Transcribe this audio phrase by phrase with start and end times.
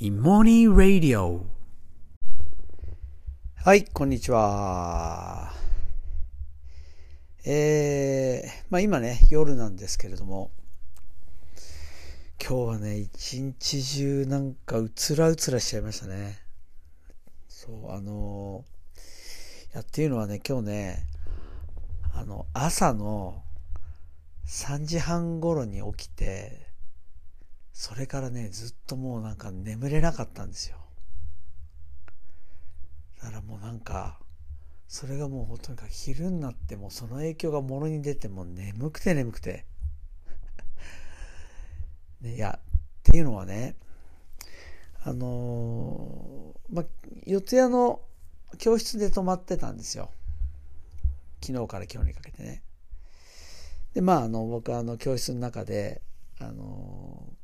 [0.00, 1.46] イモニーラディオ
[3.54, 5.52] はい、こんにちは。
[7.46, 10.50] えー、まあ今ね、夜なんですけれども、
[12.44, 16.40] 今日はね、一日中なんかうつらうつらしちゃいましたね。
[17.48, 18.64] そう、あの
[19.72, 21.06] いや、っていうのはね、今日ね、
[22.12, 23.44] あの、朝の
[24.48, 26.73] 3時半頃に起きて、
[27.74, 30.78] それからね、ずっともうなんか眠れなかったんですよ。
[33.20, 34.20] だからもうなんか、
[34.86, 39.66] それがもうとにかく昼になってもその影響がもろに出ても眠くて眠くて。
[42.20, 43.74] ね、いや、っていうのはね、
[45.02, 46.84] あのー、まあ、
[47.26, 48.02] 四谷の
[48.56, 50.12] 教室で泊まってたんですよ。
[51.42, 52.62] 昨日から今日にかけてね。
[53.94, 56.02] で、まあ、あの、僕はあの、教室の中で、
[56.38, 57.43] あのー、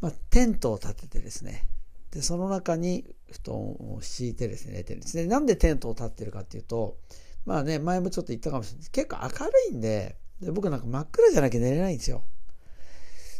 [0.00, 1.66] まあ、テントを立ててですね、
[2.10, 5.26] で、その中に布団を敷いてですね、寝てるんですね。
[5.26, 6.98] なんでテントを立ってるかっていうと、
[7.44, 12.24] まあね、前もちょっと言ったかもしれないです結構明るいんで、で僕なんか真っ暗じゃなきゃ寝れないんですよ。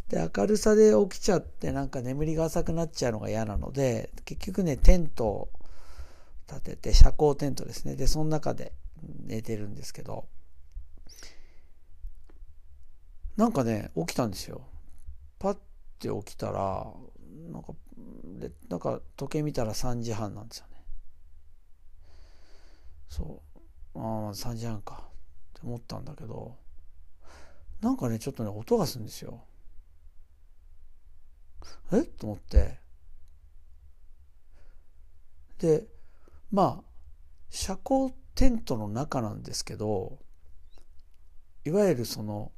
[0.09, 5.49] で、明るさで起きちゃってなんか眠りが浅くなっちゃうのが嫌なので、結局ね、テントを
[6.47, 7.95] 立てて、遮光テントですね。
[7.95, 8.71] で、その中で
[9.25, 10.27] 寝てるんですけど、
[13.35, 14.61] なんかね、起きたんですよ。
[15.39, 15.57] パッ
[15.97, 16.91] て起きたら、
[17.51, 17.73] なんか、
[18.39, 20.83] で、なんか時計見たら3時半なんですよね。
[23.09, 23.41] そ
[23.95, 23.99] う。
[23.99, 25.03] ああ、3時半か。
[25.57, 26.55] って思ったんだけど、
[27.81, 29.43] なんかね、ちょっとね、音がするんですよ。
[31.91, 32.03] え？
[32.03, 32.79] と思って。
[35.59, 35.87] で、
[36.51, 36.83] まあ、
[37.49, 40.19] 遮光テントの中なんですけど、
[41.65, 42.51] いわゆるその、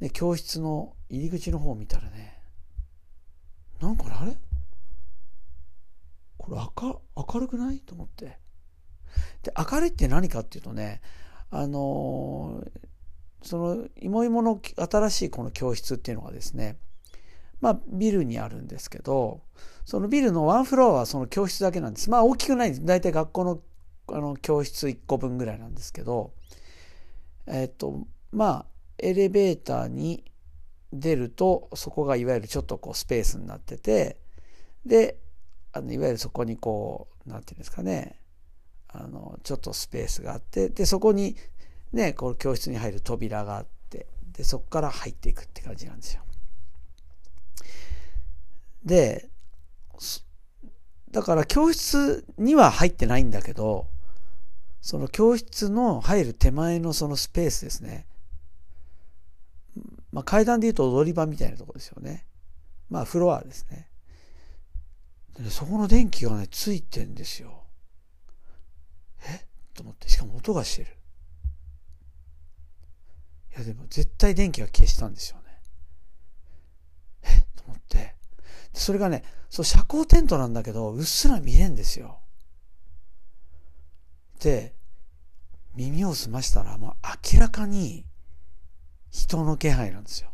[0.00, 2.42] ね、教室の入り口の方を見たらね、
[3.80, 4.36] なんかあれ？
[6.38, 7.02] これ明
[7.34, 7.80] 明るくない？
[7.80, 8.38] と思って。
[9.42, 11.00] で、明るいって何かっていうとね、
[11.50, 12.80] あのー、
[13.42, 16.78] その、いもいもの新しいこの教室っていうのがですね、
[17.60, 19.42] まあ、ビルにあるんですけど、
[19.84, 22.10] そのビルのワンフロアはその教室だけなんです。
[22.10, 22.84] まあ、大きくないんです。
[22.84, 23.60] 大体学校の
[24.06, 26.34] あの教室1個分ぐらいなんですけど、
[27.46, 28.66] えっと、まあ、
[28.98, 30.24] エレベーターに
[30.94, 34.18] 出ると、そこがいわゆるちょっとこうスペースになってて、
[34.86, 35.18] で、
[35.72, 38.20] あのいわゆるそこにこう、なんていうんですかね、
[38.88, 41.36] あの、ちょっとスペースがあって、で、そこに
[41.92, 46.22] ね、こう教室に入る扉があって、で、そこから入っていくって感じなんですよ。
[48.84, 49.28] で、
[51.10, 53.86] だから教室には入ってないんだけど、
[54.80, 58.06] その教室の入る手前のそのスペースですね。
[60.14, 62.24] まあ階段で言うと踊り場みたいなとこですよね。
[62.88, 63.88] まあフロアですね。
[65.36, 67.64] でそこの電気がね、ついてんですよ。
[69.26, 69.44] え？
[69.74, 70.96] と思って、しかも音がしてる。
[73.56, 75.42] いやでも絶対電気が消したんですよね。
[77.24, 77.46] え？
[77.56, 78.14] と思って。
[78.72, 82.20] それがね、そう遮光テントなんだけど、うっすら見えんですよ。
[84.38, 84.74] で、
[85.74, 86.94] 耳を澄ましたら、もう
[87.34, 88.06] 明らかに
[89.14, 90.28] 人の気配なんですよ。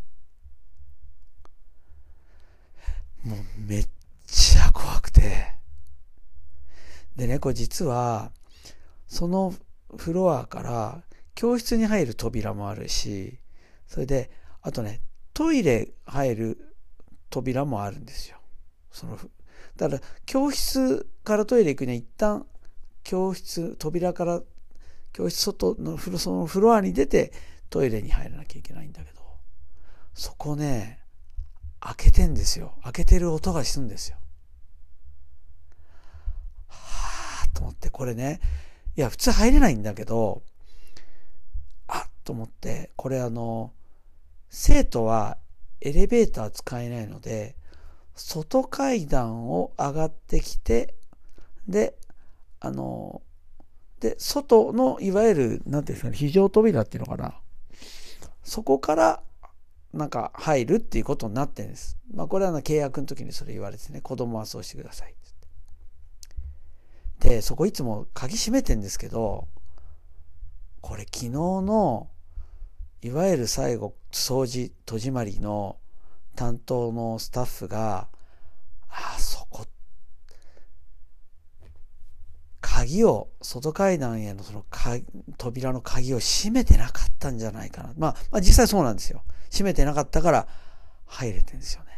[3.22, 3.88] もうめっ
[4.26, 5.52] ちゃ怖くて。
[7.14, 8.32] でね、これ実は、
[9.06, 9.52] その
[9.98, 11.02] フロアから
[11.34, 13.38] 教室に入る扉もあるし、
[13.86, 14.30] それで、
[14.62, 15.02] あとね、
[15.34, 16.74] トイレ入る
[17.28, 18.38] 扉もあるんですよ。
[18.90, 19.18] その、
[19.76, 22.46] だから、教室からトイレ行くには一旦、
[23.04, 24.40] 教室、扉から、
[25.12, 27.32] 教室外のそのフロアに出て
[27.70, 29.20] トイレに入らなきゃいけないんだけど、
[30.12, 31.00] そこね、
[31.80, 32.74] 開けてんですよ。
[32.82, 34.18] 開けてる音がするんですよ。
[36.68, 38.40] はぁと思って、これね、
[38.96, 40.42] いや、普通入れないんだけど、
[41.86, 43.72] あっと思って、これあの、
[44.50, 45.38] 生徒は
[45.80, 47.56] エレベーター使えないので、
[48.14, 50.94] 外階段を上がってきて、
[51.66, 51.96] で、
[52.58, 53.22] あの、
[54.00, 57.39] で、外の、いわゆる、なんていうんですかね、非常扉っていうのかな。
[58.50, 59.22] そこから、
[59.92, 61.96] なんか入るっていうことになってるんです。
[62.12, 65.14] まあこれは契約の時にそれ言われてね、子供はそうしてください
[67.20, 69.46] で、そこいつも鍵閉めてんですけど、
[70.80, 72.08] これ昨日の、
[73.02, 75.76] いわゆる最後、掃除、戸締まりの
[76.34, 78.08] 担当のスタッフが、
[78.88, 79.64] あそこ、
[82.80, 84.64] 鍵を、外階段へのその
[85.36, 87.92] 扉の鍵を閉めてなかったんじゃないかな。
[87.98, 89.22] まあ、まあ実際そうなんですよ。
[89.50, 90.48] 閉めてなかったから
[91.06, 91.90] 入れてんですよね。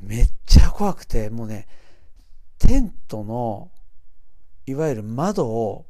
[0.00, 1.66] めっちゃ怖くて、もうね、
[2.58, 3.70] テントの、
[4.64, 5.86] いわゆる窓を、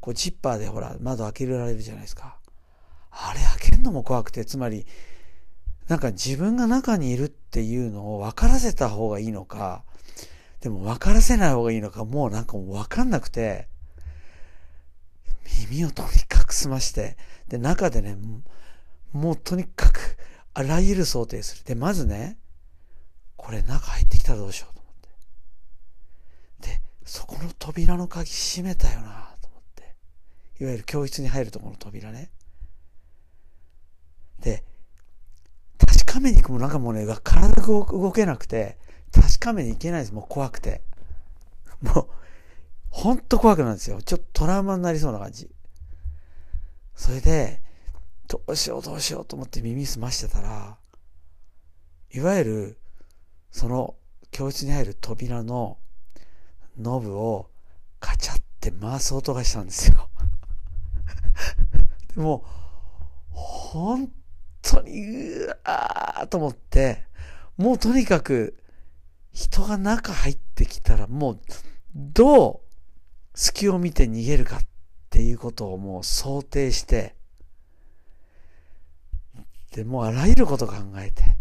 [0.00, 2.38] こうジッパーでほら、窓開けられるじゃないですか。
[3.10, 4.84] あれ開けるのも怖くて、つまり、
[5.86, 9.84] なんか自分が中にいるっていうのを分からせた方がいいのか、
[10.62, 13.68] でも分からせない方がいいのか、もうなんかもう分かんなくて、
[15.70, 17.16] 耳をとにかく澄まして、
[17.48, 18.16] で、中でね、
[19.12, 20.16] もうとにかく、
[20.54, 21.64] あらゆる想定する。
[21.64, 22.38] で、まずね、
[23.36, 24.94] これ中入ってきたらどうしようと思っ
[26.60, 26.68] て。
[26.68, 29.96] で、そこの扉の鍵閉めたよなと思って。
[30.60, 32.30] いわゆる教室に入るところの扉ね。
[34.38, 34.62] で、
[35.76, 38.78] 確かめに行くもなんかもうね、体が動けなくて、
[39.12, 40.14] 確かめに行けないです。
[40.14, 40.82] もう怖くて。
[41.80, 42.08] もう、
[42.90, 44.00] ほんと怖くなるんですよ。
[44.02, 45.50] ちょっとトラウマになりそうな感じ。
[46.94, 47.60] それで、
[48.28, 50.76] どうしようどうしようと思って耳澄ましてたら、
[52.12, 52.78] いわゆる、
[53.50, 53.96] その
[54.30, 55.78] 教室に入る扉の
[56.78, 57.50] ノブを
[58.00, 60.08] カチャって回す音がしたんですよ。
[62.14, 62.44] でも、
[63.30, 64.10] 本
[64.62, 67.04] 当に、うわーと思って、
[67.56, 68.61] もうとにかく、
[69.32, 71.40] 人が中入ってきたら、もう、
[71.94, 72.60] どう
[73.34, 74.60] 隙を見て逃げるかっ
[75.10, 77.16] ていうことをもう想定して、
[79.72, 81.36] で、もうあらゆること考えて、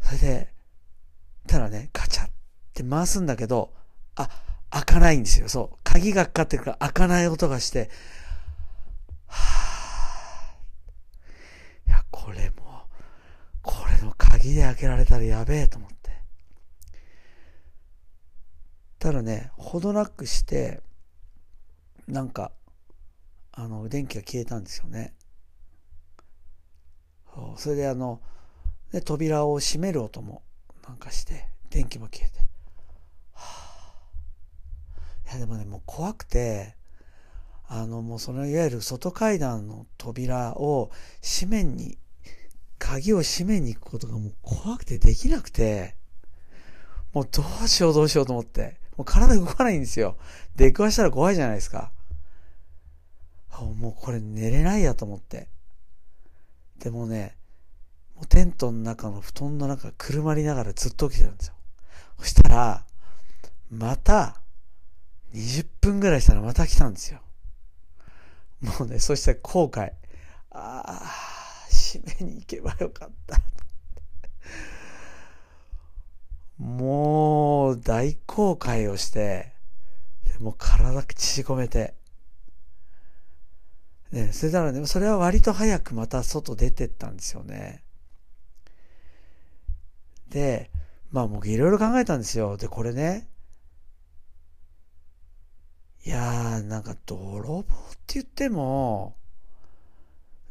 [0.00, 0.52] それで、
[1.46, 2.30] ただね、ガチャっ
[2.74, 3.72] て回すんだけど、
[4.16, 4.28] あ、
[4.70, 5.48] 開かないんですよ。
[5.48, 5.78] そう。
[5.84, 7.90] 鍵がかかってるから開かない音がして、
[9.26, 15.96] はぁ、いや、これもう、これの鍵で開けられたらやべえと思って。
[18.98, 20.80] ただね、ほどなくして、
[22.06, 22.52] なんか、
[23.52, 25.14] あの、電気が消えたんですよね。
[27.56, 28.20] それであの、
[28.92, 30.42] で扉を閉める音も
[30.86, 32.38] なんかして、電気も消えて。
[33.32, 33.92] は
[35.26, 36.76] あ、いやでもね、もう怖くて、
[37.68, 40.90] あのもうそのいわゆる外階段の扉を
[41.22, 41.98] 閉めに、
[42.78, 45.96] 鍵を閉めに行くことがもう怖くてできなくて、
[47.12, 50.16] もうどうしようどうしようと思って、もう体動かないんですよ。
[50.56, 51.92] 出くわしたら怖いじゃないですか。
[53.80, 55.48] もうこれ寝れないやと思って。
[56.78, 57.36] でもね、
[58.14, 61.54] もうテントの中の布団の中くるまりながらずっと起きてたんですよ。
[62.20, 62.84] そしたら、
[63.70, 64.40] また、
[65.34, 67.20] 20分ぐらいしたらまた来たんですよ。
[68.60, 69.92] もうね、そして後悔。
[70.50, 71.27] ああ、
[71.68, 73.40] 締めに行けばよかった。
[76.58, 79.52] もう、大後悔をして、
[80.40, 81.94] もう体縮こめて、
[84.10, 87.82] ね、それならね、それは割と早くまた外出てったんですよね。
[90.30, 90.70] で、
[91.10, 92.56] まあ僕いろいろ考えたんですよ。
[92.56, 93.28] で、これね、
[96.06, 97.64] いやー、なんか泥棒っ
[98.06, 99.17] て言っても、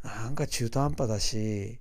[0.08, 1.80] なんか中途半端だし、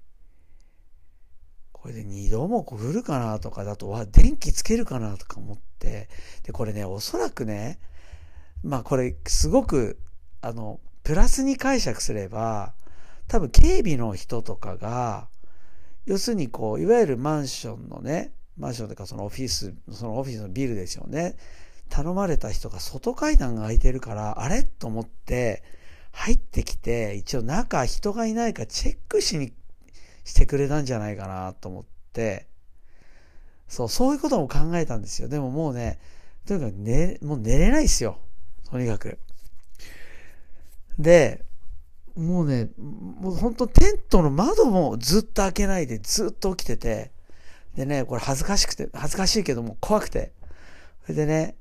[1.73, 6.09] これで二度も来るかなとかだと、わ、電気つけるかなとか思って、
[6.43, 7.79] で、これね、おそらくね、
[8.65, 9.99] まあこれすごく、
[10.41, 12.75] あの、プラスに解釈すれば、
[13.29, 15.29] 多分警備の人とかが、
[16.05, 21.37] 要するにこう、いわゆるマンションのね、マンションというかそのオフィス、そのオフィスのビルですよね。
[21.89, 25.63] 頼まれた人が外階段が空いてるから、あれと思って、
[26.17, 29.53] 入ってきて、一応中人がいないかチェックしに、
[30.25, 32.47] してくれたんじゃないかなと思って、
[33.69, 35.29] そう、そういうことも考えたんですよ。
[35.29, 36.01] でももうね、
[36.47, 38.19] とにかく寝、もう寝れないですよ。
[38.71, 39.19] とにかく。
[40.99, 41.45] で、
[42.17, 47.13] もうね、もう本当テントの窓もずっと開けないでずっと起きてて、
[47.77, 50.33] でね、これ恥ずかしくて、恥ずかしいけども怖くて。
[51.03, 51.57] それでね、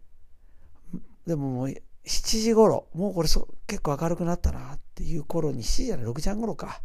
[1.28, 6.82] でももう7時頃、もうこれそ結構明るくなったなっていう頃に、7時じゃない、6時半頃か。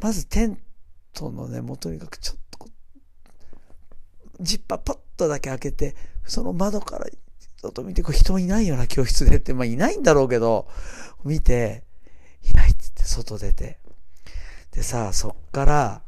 [0.00, 0.58] まずテン
[1.12, 2.48] トのね、もうとにかくちょっと
[4.40, 7.06] ジッパーパッとだけ開けて、その窓から
[7.62, 10.68] 外見て、こう人いないような教室でって、まあいないんだろうけど、
[11.24, 11.84] 見て、
[12.48, 13.78] いないっつって外出て。
[14.70, 16.02] でさ、そっから、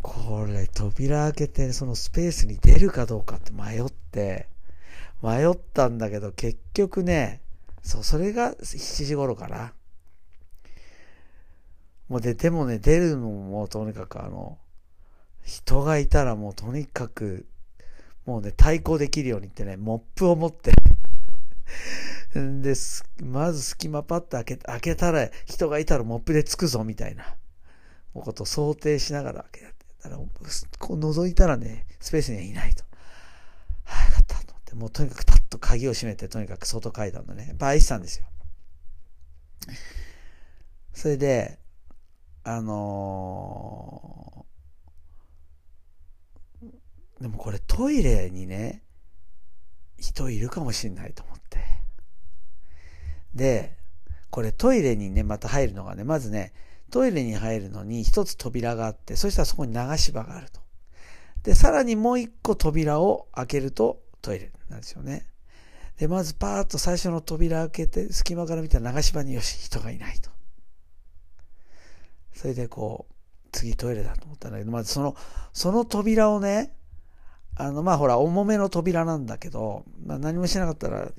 [0.00, 4.48] これ扉開けてそのスペースに出るかどうかって迷って、
[5.22, 7.40] 迷ったんだけど結局ね、
[7.82, 9.72] そう、それが7時頃かな。
[12.08, 14.58] もうで、でもね、出るのもとにかくあの、
[15.44, 17.46] 人がいたらもうとにかく
[18.28, 20.72] もうね、対抗できるようにってね、モップを持って
[22.36, 22.74] で、
[23.22, 27.38] まず隙間パッと開け開けたら、人がいたらモップでつくぞ、みたいな、
[28.12, 29.74] ことを想定しながら開け。
[30.02, 32.84] たら、こう覗いたらね、スペースにはいないと。
[33.84, 34.22] はあ、
[34.68, 38.26] よかったと思って、もうとにかくパッと鍵を閉めて、とにかく外階段のね、バイしたんですよ。
[40.92, 41.58] それで、
[42.44, 48.82] あのー、でもこれトイレにね、
[49.98, 51.58] 人いるかもしれないと思って。
[53.34, 53.76] で、
[54.30, 56.52] これトイレにね、また入るのがね、まずね、
[56.90, 60.60] トイレに入るのに一つ扉があって、そしたらそこに流し場があると。
[61.42, 65.26] で、さらにもう一個扉を開けるとトイレなんですよね。
[65.98, 70.30] で、まずパーッと最初の扉開けて、隙間から見たら流し場によし、人がいないと。
[72.34, 73.14] それでこう、
[73.50, 75.16] 次トイレだと思ったんだけど、まずその、
[75.52, 76.72] その扉をね、
[77.56, 81.10] あの、まあほら、重めの扉なんだけど、まあ何もしなかったら、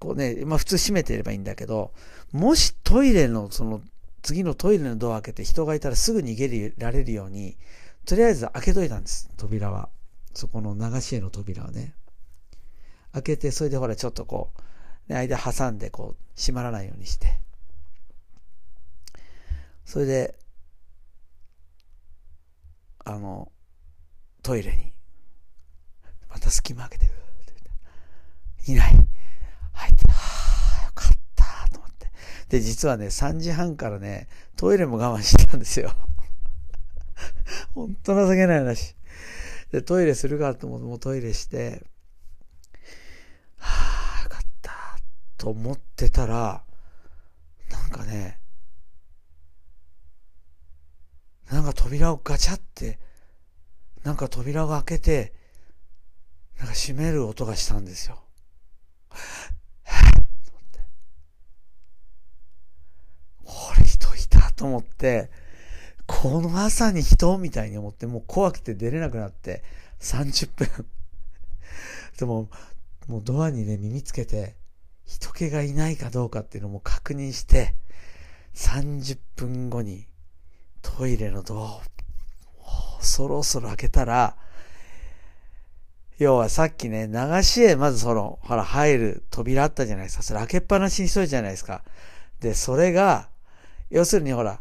[0.00, 1.92] こうね、まあ普通閉めてればいいんだけど、
[2.32, 3.80] もしトイレのその
[4.26, 7.56] 次のトイレのドア開けて人がいたらすぐ逃げられるように、
[8.04, 9.88] とりあえず開けといたんです、扉は。
[10.34, 11.94] そこの流し絵の扉をね。
[13.16, 14.52] 開けて、それでほらちょっとこ
[15.08, 17.40] う、ね、間挟んでこう、閉まらないようにして。
[19.86, 20.34] それで、
[23.04, 23.50] あの、
[24.42, 24.92] トイレに、
[26.28, 27.10] また隙間開けて、
[28.70, 28.92] いない。
[29.72, 32.10] 入って、はあ、よかったと思って。
[32.50, 35.94] で、実はね、3時半からね、トイレも我慢してたんですよ。
[37.74, 38.94] ほんと情けない話。
[39.70, 41.82] で、トイレするかと思って、もうトイレして、
[43.58, 44.72] はあ、よかった、
[45.36, 46.64] と思ってたら、
[47.70, 48.38] なんかね、
[51.50, 52.98] なんか扉をガチャって、
[54.02, 55.32] なんか扉が開けて、
[56.58, 58.22] なんか閉める音がしたんですよ。
[63.44, 65.30] これ人いたと思って、
[66.06, 69.62] この朝に人みたいに思って、もう怖くて出れなくなって、
[70.00, 70.86] 30分
[72.18, 72.48] でも、
[73.06, 74.56] もうドアにね、耳つけて、
[75.06, 77.74] 人気がいないかどうかっていうのも確認して、
[78.54, 80.06] 30分後に
[80.82, 81.80] トイレのドアを
[83.00, 84.36] そろそろ開けたら、
[86.18, 90.22] 要はさっきね、流しへまずその、ほら、入る扉あったじゃないですか。
[90.22, 91.82] それ開けっぱなしにしといじゃないですか。
[92.40, 93.28] で、それが、
[93.90, 94.60] 要するにほら、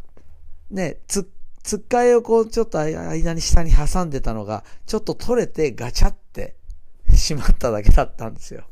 [0.69, 1.29] ね、つ、
[1.63, 6.55] つっかえをこう、ちょっと間に下に挟んでたのが、ちょっと取れてガチャって
[7.15, 8.65] しまっただけだったんですよ。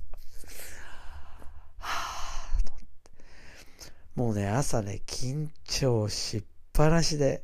[1.83, 7.43] はぁ、もうね、朝ね、緊張しっぱなしで、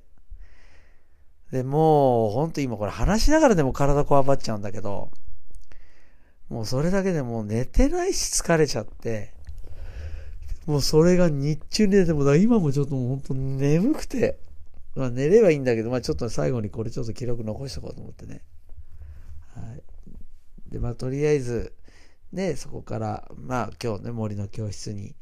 [1.51, 5.11] で、もう、ほんと今これ話しながらでも体こわばっちゃうんだけど、
[6.47, 9.33] もうそれだけでもう寝てないし疲れちゃって、
[10.65, 14.39] もうそれが日中に寝ても、今もちょっともうほんと眠くて、
[14.95, 18.41] まあ寝ればいいんだけど、まあちょっと最後にこれちょっと記録残しとこうと思ってね。
[19.55, 19.83] はい。
[20.71, 21.73] で、まあとりあえず、
[22.31, 25.15] ね、そこから、まあ今日ね、森の教室に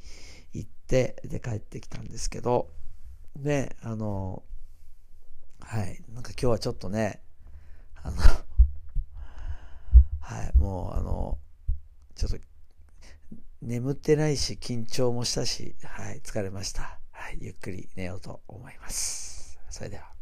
[0.54, 2.70] 行って、で帰ってきたんですけど、
[3.38, 4.44] ね、あの、
[5.62, 6.02] はい。
[6.14, 7.22] なんか今日はちょっとね、
[8.04, 8.18] あの
[10.20, 11.38] はい、もうあの、
[12.16, 12.38] ちょっと、
[13.62, 17.00] 眠ってないし、緊張もしたし、はい、疲れました。
[17.12, 19.60] はい、ゆっくり寝ようと思います。
[19.70, 20.17] それでは。